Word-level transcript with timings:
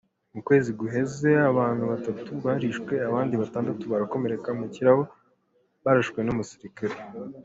Mu 0.33 0.39
kwezi 0.47 0.69
guheze, 0.79 1.29
abantu 1.51 1.83
batatu 1.91 2.31
barishwe 2.45 2.93
abandi 3.07 3.33
batandatu 3.41 3.83
barakomereka, 3.91 4.49
mu 4.59 4.67
kirabo, 4.75 5.03
barashwe 5.83 6.19
n'umusirikare. 6.23 6.95